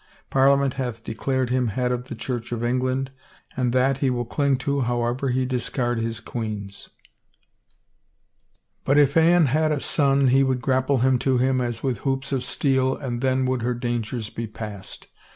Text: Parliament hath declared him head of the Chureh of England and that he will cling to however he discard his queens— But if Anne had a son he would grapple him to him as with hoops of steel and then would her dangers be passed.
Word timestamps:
Parliament 0.31 0.73
hath 0.81 1.03
declared 1.03 1.51
him 1.51 1.67
head 1.67 1.91
of 1.91 2.07
the 2.07 2.15
Chureh 2.15 2.51
of 2.51 2.63
England 2.63 3.11
and 3.55 3.71
that 3.71 3.99
he 3.99 4.09
will 4.09 4.25
cling 4.25 4.57
to 4.57 4.79
however 4.81 5.29
he 5.29 5.45
discard 5.45 5.99
his 5.99 6.19
queens— 6.19 6.89
But 8.83 8.97
if 8.97 9.15
Anne 9.15 9.45
had 9.45 9.71
a 9.71 9.79
son 9.79 10.29
he 10.29 10.41
would 10.43 10.59
grapple 10.59 11.01
him 11.01 11.19
to 11.19 11.37
him 11.37 11.61
as 11.61 11.83
with 11.83 11.99
hoops 11.99 12.31
of 12.31 12.43
steel 12.43 12.95
and 12.97 13.21
then 13.21 13.45
would 13.45 13.61
her 13.61 13.75
dangers 13.75 14.31
be 14.31 14.47
passed. 14.47 15.07